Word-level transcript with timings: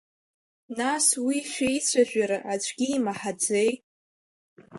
Нас 0.77 1.05
уи 1.25 1.37
шәеицәажәара 1.51 2.37
аӡәгьы 2.51 2.87
имаҳаӡеи? 2.97 3.71